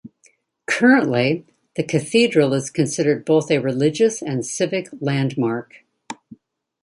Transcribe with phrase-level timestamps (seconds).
[0.65, 1.45] Currently,
[1.75, 5.85] the cathedral is considered both a religious and civic landmark.